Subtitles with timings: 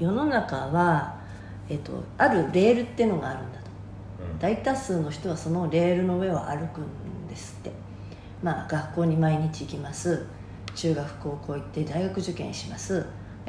[0.00, 1.20] 世の中は、
[1.68, 3.66] えっと、あるレールっていうのがあるんだと。
[4.40, 7.70] 大多数の人はそのレールの上を歩くんですって。
[8.42, 10.26] まあ学校に毎日行きます。
[10.74, 13.04] 中学高校行って大学受験します。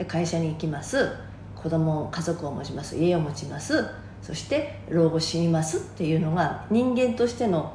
[0.07, 1.15] 会社に行きます。
[1.55, 2.97] 子供家族を持ちます。
[2.97, 3.85] 家を持ちます。
[4.21, 7.73] そして老後死にますっていうのが人間としての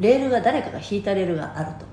[0.00, 1.86] レールが誰かが引いたレールがあると。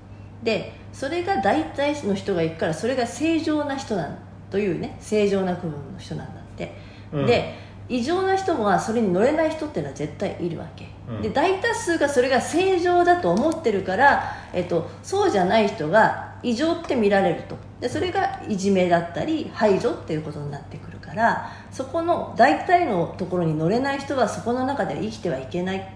[0.44, 6.76] でそれが大体の人が行くからそれが正常な人なんというね正常な区分の人なんだって、
[7.12, 7.56] うん、で
[7.88, 17.58] 異常な人もそれに乗れない人っていうのは絶対いるわけ、うん、で大多数がそれが正常だと思ってるから、えっと、そうじゃない人が異常って見られると。
[17.82, 25.90] でそれがいじめだったり排除っていうことになってくるからそこの大体のところに乗れない人はそこの中では生きてはいけないって。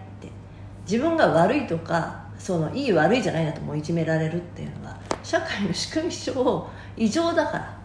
[0.86, 7.83] 自分が悪いとかそのいい悪いじゃないなともいじめられるっていうのは社会の仕組み上異常だから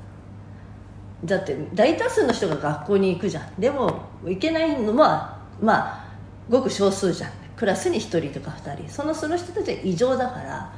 [1.25, 3.61] だって大多数の人が学校に行くじゃん。
[3.61, 6.05] でも行けないのはまあ
[6.49, 7.31] ごく少数じゃん。
[7.57, 8.89] クラスに1人とか2人。
[8.89, 10.73] そのその人たちは異常だから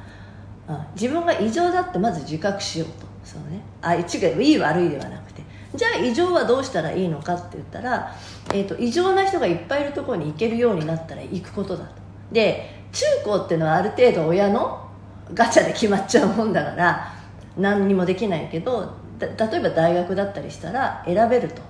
[0.95, 3.05] 自分が異常だってまず自覚しようと。
[3.23, 3.61] そうね。
[3.81, 5.43] あ違ういい悪いではなくて。
[5.75, 8.13] じゃあ異常はどうしたらいいのかって言ったら、
[8.53, 11.91] えーと、異常な人がいっぱいいるところに行けるようになったら行くことだと。
[12.31, 14.89] で中高っていうのはある程度親の
[15.33, 17.13] ガチャで決まっちゃうもんだから
[17.57, 18.93] 何にもできないけど
[19.27, 21.61] 例えば大学だったりしたら選べると。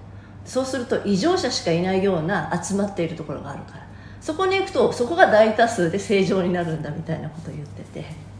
[0.44, 3.88] そうすると異常者しかいないような集まっているところがあるから。
[4.20, 8.32] そこに行くとそこが大多数で正常になるんだみたいなことを言ってて。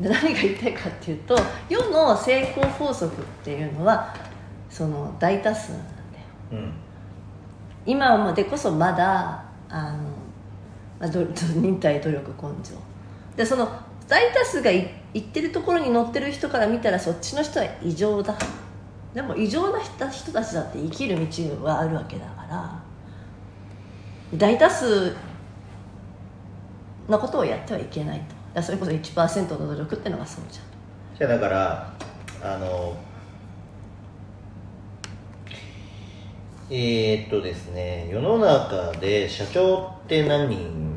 [0.00, 4.14] で何が言いたいかっていうと世の成功法則っていうのは
[4.70, 5.94] その大多数なんだよ、
[6.52, 6.72] うん、
[7.84, 9.92] 今までこそまだあ
[11.00, 11.08] の、
[11.60, 12.74] 忍耐努力根性。
[13.36, 13.68] でその
[14.10, 18.36] 大多数がい言ってるところに乗ってる人から見たらそっちの人は異常だ。
[19.14, 22.82] でも異常な人たちだって生きる道はあるわけだから。
[24.36, 25.14] 大多数
[27.08, 28.34] のことをやってはいけないと。
[28.54, 30.64] だそれこそ1%の努力っていうのがそうじゃん。
[31.16, 31.92] じゃだから
[32.42, 32.96] あの
[36.68, 40.89] えー、っとですね世の中で社長って何人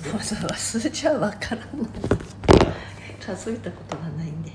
[0.00, 1.66] いると思いますもう数字は分からない
[3.20, 4.52] 数えたことがないんで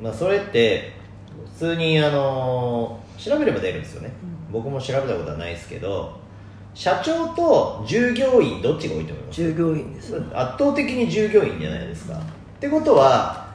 [0.00, 0.92] まあそれって
[1.58, 4.12] 普通にあの調べれば出るんですよね、
[4.48, 6.20] うん、僕も調べたことはないですけど
[6.74, 9.36] 社長と従業員どっちが多いと思います？
[9.36, 10.16] 従業員です。
[10.16, 10.24] 圧
[10.58, 12.20] 倒的に従業員じゃないですか、っ
[12.60, 13.46] てことは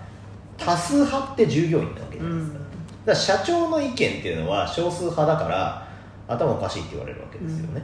[0.55, 2.69] 多数派って従業員なわけじゃないですか,、だか
[3.05, 5.87] ら社長の意見っていうのは少数派だから
[6.27, 7.81] 頭おかしいって言われるわけですよね、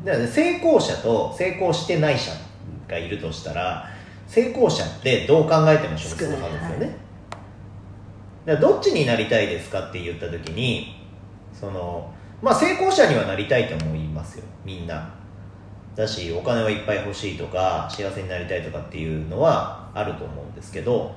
[0.00, 2.32] うん、だから成功者と成功してない者
[2.88, 3.88] がいるとしたら
[4.26, 6.96] 成功者ってどう考えても少数派ですよね、
[8.44, 10.96] だからどっちになりたいですかって言った時に
[11.52, 14.44] そのまあ成功者にはなりたいと思いますよ。
[14.64, 15.14] みんな。
[15.94, 21.14] だしお金はいっぱい欲しいとか幸せになりたいとかっていうのはあると思うんですけど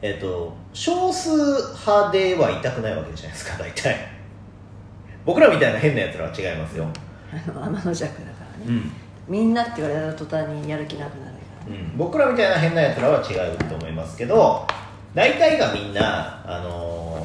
[0.00, 4.20] えっ、ー、と少数派ではいたくないわけじゃないですか大体。
[5.26, 6.86] 僕らみたいな変なやつらは違いますよ。
[7.30, 8.92] あの天の弱だからね、うん、
[9.30, 11.32] みんなって言われた途端にやる気なくなる、
[11.68, 14.66] うん、僕らみたいな変なやつらは違うと思いますけど
[15.14, 17.24] 大体がみんなあの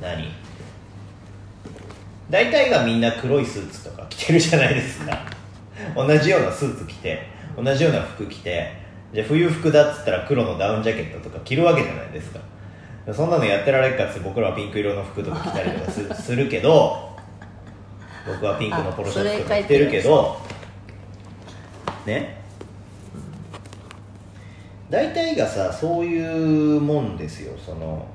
[0.00, 0.28] ー、何？
[2.28, 5.26] 大体がみんな黒いスーツとか着てるじゃないですか。
[5.94, 8.72] 同じようなスーツ着て同じような服着て
[9.12, 12.40] じゃあ冬服だっつったら黒のダウンジャケットとか着るわけじゃないですか。
[13.12, 17.14] そんなのやってられるかって僕らはピンク色の服とか着たりとかすするけど
[18.26, 20.40] 僕はピンクのポロシャツとか着てるけど
[22.06, 22.42] ね。
[24.90, 27.52] 大体がさそういうもんですよ。
[27.58, 28.06] その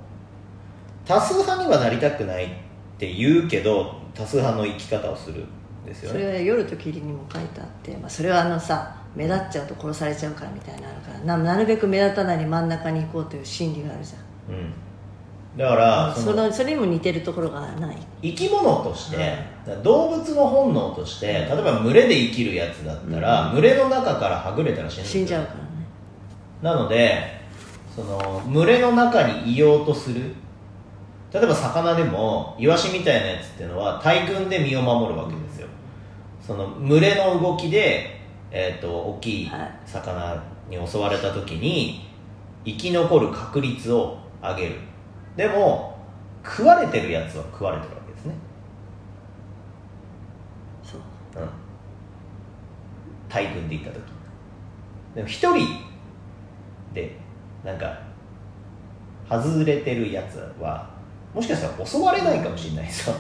[1.05, 2.49] 多数派にはなりたくないっ
[2.97, 5.45] て言うけど多数派の生き方をする
[5.83, 6.19] んですよね。
[6.19, 14.73] それは夜と霧にも書いてあって、まあ、それはあのさ目立っちゃうと殺されちゃうからみたいなのあるからななるべく目立たないに真ん中に行こうという心理があるじゃん、うん、
[15.57, 17.97] だからそのそれにも似てるところがない。
[18.22, 19.35] 生き物として、
[19.67, 25.63] うん、動物の本能として例えば群れで生きるやつだったら、うん、群れの中からはぐれたら死ん死んじゃうからね。
[26.61, 27.40] なので
[27.96, 30.34] その群れの中にいようとする。
[31.31, 35.67] 例えば魚でもイワシみたいなやつっていうのは大群で身を守るわけですよ。
[36.41, 38.19] その群れの動きで、
[38.49, 39.52] えーと、大きい。
[39.85, 42.07] 魚に襲われた時に
[42.66, 44.75] 生き残る確率を上げる
[45.35, 45.97] でも
[46.43, 48.35] 食われてるやつは食われてるわけですね。
[50.84, 51.02] そう、
[51.41, 51.49] うん、
[53.29, 54.02] 大群で行った時。
[55.16, 55.67] でも一人
[56.93, 57.17] で
[57.64, 57.99] なんか
[59.29, 60.90] 外れてるやつは
[61.34, 63.16] もしかしたら襲われないかもしれないですよ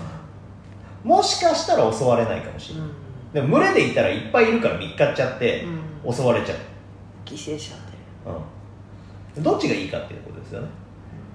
[1.03, 3.33] もしかしたら襲われないかもしれない、うん。
[3.33, 5.65] でも群れでいたらいっぱいいるから見っかっちゃって
[6.05, 6.13] うん。
[6.13, 6.57] 襲われちゃう、
[7.25, 7.81] 犠牲者で
[9.35, 10.67] うん、どっちがいいかっていうことですよね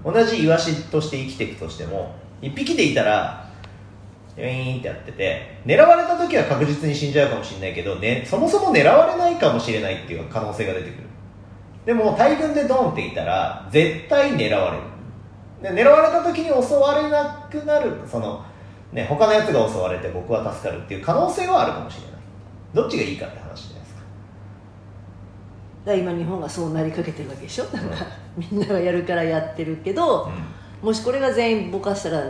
[0.05, 3.51] 同じイワシとして生きていくとしても1匹でいたら
[4.37, 11.05] ウィーンってやってて狙われた時は確実に死んじゃうかもしれないけど、ね、そもそも狙われないかもしれないっていう可能性が出てくる。
[11.87, 15.75] でも大群でドンっていたら絶対狙われる。
[15.75, 18.45] で狙われた時に襲われなくなるその、
[18.93, 22.11] ね、他のやつが襲われて僕は助かるっていう可能性はあるかもしれない。
[22.75, 23.74] どっちがいいかって話で。
[25.85, 27.65] すかだから今日本がそうなりかけてるわけでしょ？
[27.65, 30.31] なんかみんながやるからやってるけど、
[30.83, 32.25] もしこれが全員ぼかしたら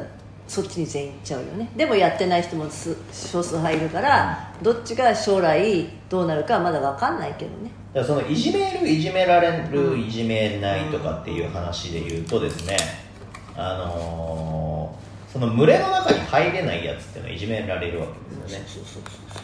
[0.46, 1.70] そっちに全員行っちゃうよね。
[1.76, 7.70] でもやってない人もす少数派いるからどっちが将来どうなるかはまだ分かんないけどね。
[7.94, 12.76] だからそのいじめるいじめられるいじめないとかっていう話で言うとですね
[13.56, 18.64] あのーその群れの中に入れないやつっていうのはいじめられるわけですよね。
[18.68, 19.42] そうそうそう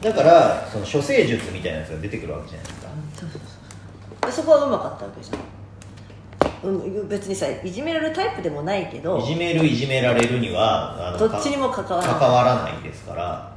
[0.00, 2.88] だからその処世術みたいなやつが出てくるわけじゃないですか。
[3.14, 4.26] そうそうそう。
[4.26, 12.20] でそこはうまかったわけじゃん、うん、別にさいじめられるタイプでもないけどいじめるいじめられるにはあのどっちにも関わらない。
[12.20, 13.52] 関わらないですから。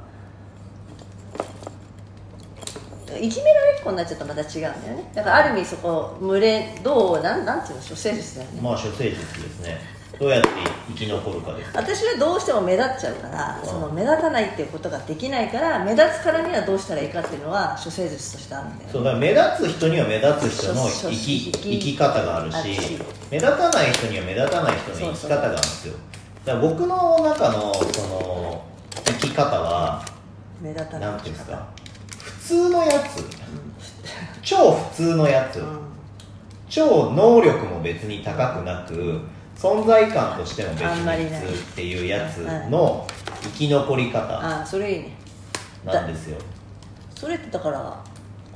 [3.20, 5.12] いじめられっ子になっちゃったらまた違うんだよね。
[5.16, 9.80] だからある意味そこ群れどうなんなんていうの処世術だよね、まあ処世術ですね
[10.20, 10.50] どうやって
[10.88, 11.72] 生き残るかです。
[11.74, 13.68] 私はどうしても目立っちゃうからうん。
[13.68, 19.42] その目立たないっていうことができないから目立つからにはどうしたらいいかっていうのは処世術としてあるんだよそうだから目立
[19.74, 22.58] つ人には目立つ人の生き生き生き方があるし
[23.30, 25.94] 目立たない人には目立たない人の生き方があるんですよ。
[26.46, 28.64] だから僕の中のその
[29.06, 30.06] 生き方は
[30.62, 31.68] 目立たないなんていうんですか。
[32.20, 33.26] 普通のやつ。
[34.44, 35.80] 超普通のやつ、うん。
[36.70, 39.22] 超能力も別に高くなく
[39.58, 42.38] 存在感としても別に普通っていうやつ
[42.70, 43.08] の
[43.42, 45.18] 生き残り方ああそれいいね。
[45.86, 46.38] なんですよ。
[47.16, 48.04] それってだから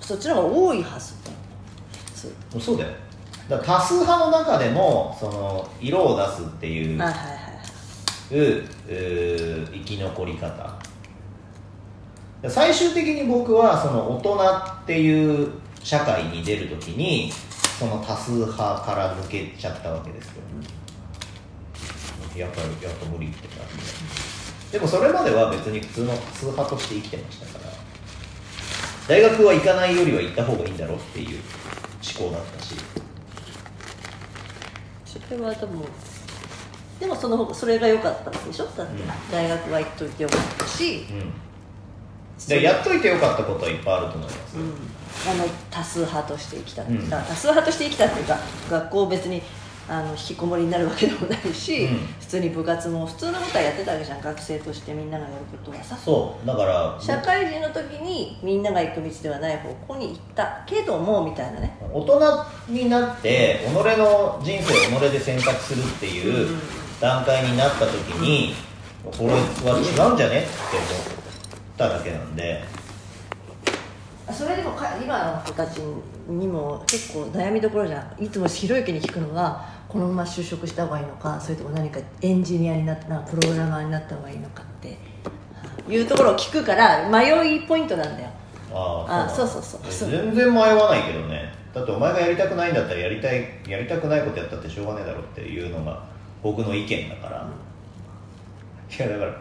[0.02, 1.14] そっちの方が多いはず。
[2.52, 2.90] 普通そうだよ。
[3.48, 7.40] だから多数派の中でもその色を出すっていうあはいはいはい。
[8.32, 8.64] う
[9.64, 10.80] う生き残り方。
[12.48, 14.38] 最終的に僕はその大人
[14.84, 15.50] っていう
[15.84, 17.32] 社会に出るときに
[17.78, 20.34] その多数派から抜けちゃったわけですよ、
[22.40, 24.80] やっぱりやっぱ無理って感じで。
[24.80, 27.74] でもそれまでは別に普通の多数派として生きてましたから。
[29.08, 31.40] 大学は行かないよりは行った方がいいんだろうっていう
[32.18, 32.76] 思考だったし。
[35.06, 35.82] それは多分
[37.00, 38.66] でもその方それが良かったわけでしょ？
[38.66, 39.10] だって、うん。
[39.32, 41.34] 大学は行っといてよかったし、うん。
[42.48, 42.62] で。
[42.62, 44.64] やっといてよかったことはいっぱいあると思います、うん、
[45.32, 47.10] あの多数派として生きた、うん。
[47.10, 48.38] 多数派として生きたっていうか
[48.70, 49.42] 学校別に
[49.90, 51.98] あの引きこもりになるわけでもないし、うん。
[52.20, 55.98] 普通に部活も普通のことはやってたわけじゃん学生としてみんながやることはさ。
[55.98, 56.46] そう。
[56.46, 61.76] だから社会人の時にみんなが行く道ではない方向に行ったけどもみたいなね。
[61.92, 66.56] 大人になって己の人生を己で選択するっていう
[67.02, 68.54] 段階になった時に、
[69.04, 69.40] これは
[69.80, 70.86] 違うんじゃねって思
[71.16, 71.18] っ
[71.78, 72.64] ただけなんで。
[74.32, 75.80] それでもか今の子たち
[76.28, 78.24] にも結構悩みどころじゃん。
[78.24, 84.98] いつもひろゆきに聞くのはこのまま就職した方がいいのかそれとも何かエンジニアになったなプログラマーになった方がいいのかって
[85.90, 88.30] いうところを聞くから迷いポイントなんだよ。
[88.72, 90.12] ああそうそうそうそう。
[90.12, 91.52] 全然迷わないけどね。
[91.74, 96.04] だってお前がやりたくないんだったらやりたいやりたくないことやったってしょうがねえだろっていうのが
[96.44, 97.50] 僕の意見だから、
[98.96, 99.36] いやだから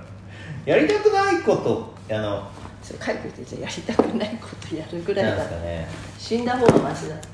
[0.64, 2.50] やりたくないことあの
[2.82, 5.46] それ書いておいてじゃあやりたくないことやるぐらいだ。
[5.60, 5.86] ね。
[6.18, 7.28] 死んだ方がマシだって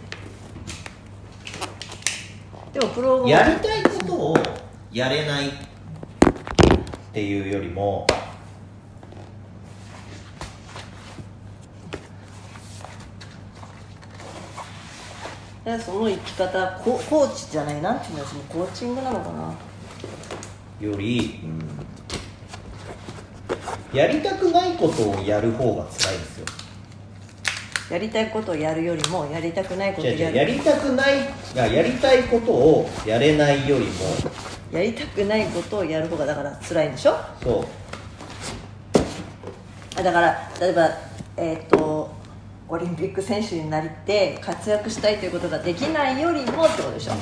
[2.74, 4.36] でもプログやりたいことを
[4.92, 5.52] やれないっ
[7.12, 8.04] ていうよりも
[15.64, 19.54] えその生き方ココーチじゃないなんていうのそのコーチングなのかな。
[20.80, 21.40] より、
[23.92, 26.63] やりたくないことをやる方が辛いんですよ
[27.90, 30.34] やりたいことをやるよりもやりたくないことをやる。
[30.34, 31.14] うやりたくない
[31.54, 33.90] ややりたいことをやれないよりも。
[34.72, 37.14] やりたくないことをやる方がだから辛いんでしょ？
[37.42, 37.64] そう。
[40.00, 40.90] あだから例えば
[41.36, 42.10] えっ、と
[42.68, 47.12] オリンピック選手になりて活躍したいということができないよりもってことでしょ？